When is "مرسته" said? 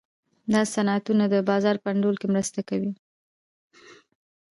2.33-2.59